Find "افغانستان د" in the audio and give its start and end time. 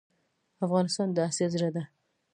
0.65-1.17